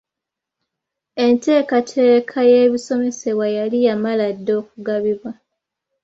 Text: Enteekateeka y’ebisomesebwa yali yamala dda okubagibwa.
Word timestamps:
Enteekateeka 1.25 2.37
y’ebisomesebwa 2.51 3.47
yali 3.57 3.77
yamala 3.85 4.25
dda 4.37 4.53
okubagibwa. 4.61 5.31